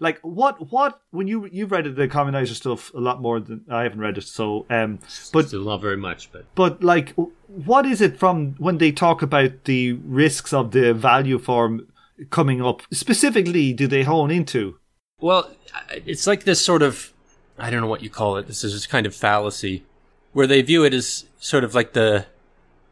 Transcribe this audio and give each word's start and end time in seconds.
like 0.00 0.18
what 0.22 0.70
what 0.70 1.00
when 1.10 1.26
you 1.26 1.48
you've 1.50 1.72
read 1.72 1.84
the 1.96 2.08
communizer 2.08 2.54
stuff 2.54 2.92
a 2.94 3.00
lot 3.00 3.20
more 3.20 3.40
than 3.40 3.64
I 3.70 3.82
haven't 3.82 4.00
read 4.00 4.18
it. 4.18 4.24
So 4.24 4.66
um, 4.70 5.00
but 5.32 5.48
Still 5.48 5.64
not 5.64 5.80
very 5.80 5.96
much, 5.96 6.30
but 6.32 6.44
but 6.54 6.82
like 6.82 7.14
what 7.46 7.86
is 7.86 8.00
it 8.00 8.18
from 8.18 8.54
when 8.58 8.78
they 8.78 8.92
talk 8.92 9.22
about 9.22 9.64
the 9.64 9.94
risks 10.04 10.52
of 10.52 10.72
the 10.72 10.94
value 10.94 11.38
form 11.38 11.88
coming 12.30 12.62
up 12.62 12.82
specifically? 12.92 13.72
Do 13.72 13.86
they 13.86 14.02
hone 14.02 14.30
into? 14.30 14.78
Well, 15.20 15.50
it's 15.90 16.26
like 16.26 16.44
this 16.44 16.64
sort 16.64 16.82
of, 16.82 17.12
I 17.58 17.70
don't 17.70 17.80
know 17.80 17.88
what 17.88 18.02
you 18.02 18.10
call 18.10 18.36
it. 18.36 18.46
This 18.46 18.62
is 18.62 18.72
this 18.72 18.86
kind 18.86 19.06
of 19.06 19.14
fallacy 19.14 19.84
where 20.32 20.46
they 20.46 20.62
view 20.62 20.84
it 20.84 20.94
as 20.94 21.24
sort 21.38 21.64
of 21.64 21.74
like 21.74 21.92
the, 21.92 22.26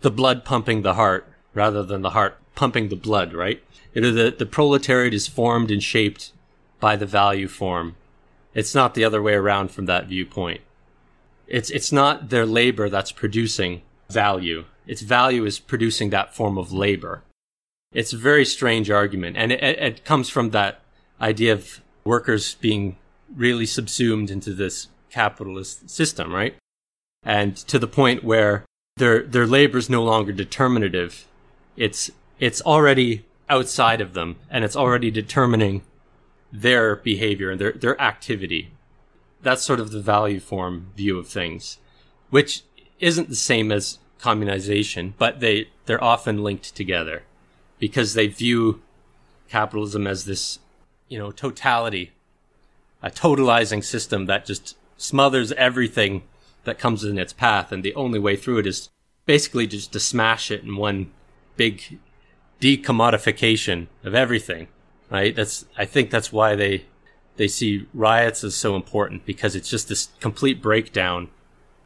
the 0.00 0.10
blood 0.10 0.44
pumping 0.44 0.82
the 0.82 0.94
heart 0.94 1.26
rather 1.54 1.82
than 1.82 2.02
the 2.02 2.10
heart 2.10 2.38
pumping 2.54 2.88
the 2.88 2.96
blood, 2.96 3.32
right? 3.32 3.62
You 3.94 4.02
know, 4.02 4.12
the, 4.12 4.30
the 4.30 4.46
proletariat 4.46 5.14
is 5.14 5.26
formed 5.26 5.70
and 5.70 5.82
shaped 5.82 6.32
by 6.80 6.96
the 6.96 7.06
value 7.06 7.48
form. 7.48 7.96
It's 8.54 8.74
not 8.74 8.94
the 8.94 9.04
other 9.04 9.22
way 9.22 9.34
around 9.34 9.70
from 9.70 9.86
that 9.86 10.06
viewpoint. 10.06 10.62
It's, 11.46 11.70
it's 11.70 11.92
not 11.92 12.30
their 12.30 12.46
labor 12.46 12.88
that's 12.88 13.12
producing 13.12 13.82
value. 14.08 14.64
Its 14.86 15.02
value 15.02 15.44
is 15.44 15.58
producing 15.58 16.10
that 16.10 16.34
form 16.34 16.58
of 16.58 16.72
labor. 16.72 17.22
It's 17.92 18.12
a 18.12 18.18
very 18.18 18.44
strange 18.44 18.90
argument. 18.90 19.36
And 19.36 19.52
it, 19.52 19.62
it 19.62 20.04
comes 20.04 20.28
from 20.28 20.50
that 20.50 20.80
idea 21.20 21.52
of 21.52 21.80
workers 22.04 22.54
being 22.54 22.96
really 23.36 23.66
subsumed 23.66 24.30
into 24.30 24.52
this 24.52 24.88
capitalist 25.10 25.90
system, 25.90 26.32
right? 26.32 26.54
And 27.22 27.56
to 27.56 27.78
the 27.78 27.86
point 27.86 28.24
where 28.24 28.64
their 29.00 29.22
their 29.22 29.46
labor 29.46 29.78
is 29.78 29.90
no 29.90 30.04
longer 30.04 30.32
determinative. 30.32 31.26
It's 31.76 32.10
it's 32.38 32.62
already 32.62 33.24
outside 33.48 34.00
of 34.00 34.12
them 34.12 34.36
and 34.48 34.64
it's 34.64 34.76
already 34.76 35.10
determining 35.10 35.82
their 36.52 36.96
behavior 36.96 37.50
and 37.50 37.60
their 37.60 37.72
their 37.72 38.00
activity. 38.00 38.72
That's 39.42 39.62
sort 39.62 39.80
of 39.80 39.90
the 39.90 40.00
value 40.00 40.40
form 40.40 40.92
view 40.96 41.18
of 41.18 41.28
things, 41.28 41.78
which 42.28 42.62
isn't 42.98 43.28
the 43.28 43.36
same 43.36 43.72
as 43.72 43.98
communization, 44.20 45.14
but 45.18 45.40
they 45.40 45.68
they're 45.86 46.02
often 46.02 46.42
linked 46.42 46.74
together 46.74 47.22
because 47.78 48.14
they 48.14 48.26
view 48.26 48.82
capitalism 49.48 50.06
as 50.06 50.26
this 50.26 50.58
you 51.10 51.18
know, 51.18 51.30
totality, 51.30 52.12
a 53.02 53.10
totalizing 53.10 53.84
system 53.84 54.24
that 54.26 54.46
just 54.46 54.76
smothers 54.96 55.52
everything 55.52 56.22
that 56.64 56.78
comes 56.78 57.04
in 57.04 57.18
its 57.18 57.32
path. 57.34 57.72
And 57.72 57.82
the 57.82 57.94
only 57.94 58.18
way 58.18 58.36
through 58.36 58.58
it 58.58 58.66
is 58.66 58.88
basically 59.26 59.66
just 59.66 59.92
to 59.92 60.00
smash 60.00 60.50
it 60.50 60.62
in 60.62 60.76
one 60.76 61.10
big 61.56 61.98
decommodification 62.60 63.88
of 64.04 64.14
everything, 64.14 64.68
right? 65.10 65.34
That's, 65.34 65.66
I 65.76 65.84
think 65.84 66.10
that's 66.10 66.32
why 66.32 66.54
they, 66.54 66.84
they 67.36 67.48
see 67.48 67.86
riots 67.92 68.44
as 68.44 68.54
so 68.54 68.76
important 68.76 69.26
because 69.26 69.56
it's 69.56 69.68
just 69.68 69.88
this 69.88 70.08
complete 70.20 70.62
breakdown 70.62 71.28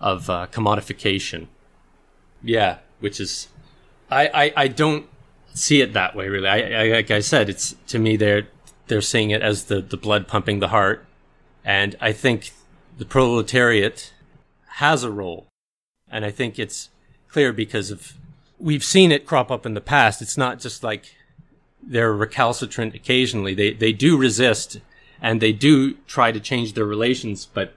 of 0.00 0.30
uh, 0.30 0.46
commodification. 0.50 1.46
Yeah, 2.42 2.78
which 3.00 3.20
is, 3.20 3.48
I, 4.10 4.28
I, 4.28 4.52
I 4.56 4.68
don't 4.68 5.06
see 5.54 5.80
it 5.80 5.92
that 5.92 6.14
way 6.14 6.28
really. 6.28 6.48
I, 6.48 6.84
I, 6.84 6.88
like 6.88 7.10
I 7.10 7.20
said, 7.20 7.48
it's 7.48 7.74
to 7.88 7.98
me 7.98 8.16
they're 8.16 8.48
they're 8.86 9.00
seeing 9.00 9.30
it 9.30 9.42
as 9.42 9.64
the, 9.64 9.80
the 9.80 9.96
blood 9.96 10.26
pumping 10.26 10.58
the 10.58 10.68
heart. 10.68 11.06
And 11.64 11.96
I 12.00 12.12
think 12.12 12.50
the 12.98 13.04
proletariat 13.04 14.12
has 14.76 15.04
a 15.04 15.10
role. 15.10 15.46
And 16.10 16.24
I 16.24 16.30
think 16.30 16.58
it's 16.58 16.90
clear 17.28 17.52
because 17.52 17.90
of 17.90 18.14
we've 18.58 18.84
seen 18.84 19.12
it 19.12 19.26
crop 19.26 19.50
up 19.50 19.64
in 19.64 19.74
the 19.74 19.80
past. 19.80 20.20
It's 20.20 20.36
not 20.36 20.58
just 20.58 20.82
like 20.82 21.14
they're 21.82 22.12
recalcitrant 22.12 22.94
occasionally. 22.94 23.54
They 23.54 23.72
they 23.72 23.92
do 23.92 24.16
resist 24.16 24.80
and 25.20 25.40
they 25.40 25.52
do 25.52 25.94
try 26.06 26.32
to 26.32 26.40
change 26.40 26.72
their 26.72 26.84
relations, 26.84 27.46
but 27.46 27.74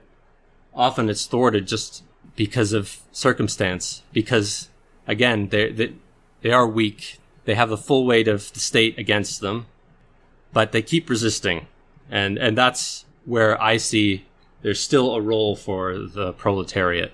often 0.74 1.08
it's 1.08 1.26
thwarted 1.26 1.66
just 1.66 2.02
because 2.36 2.72
of 2.72 3.00
circumstance. 3.12 4.02
Because 4.12 4.68
again, 5.06 5.48
they 5.48 5.70
they 5.70 5.94
they 6.42 6.50
are 6.52 6.66
weak. 6.66 7.18
They 7.44 7.54
have 7.54 7.68
the 7.68 7.76
full 7.76 8.06
weight 8.06 8.28
of 8.28 8.52
the 8.54 8.60
state 8.60 8.98
against 8.98 9.40
them 9.40 9.66
but 10.54 10.72
they 10.72 10.80
keep 10.80 11.10
resisting. 11.10 11.66
And, 12.10 12.38
and 12.38 12.56
that's 12.56 13.04
where 13.26 13.60
I 13.60 13.76
see 13.76 14.24
there's 14.62 14.80
still 14.80 15.14
a 15.14 15.20
role 15.20 15.56
for 15.56 15.98
the 15.98 16.32
proletariat. 16.32 17.12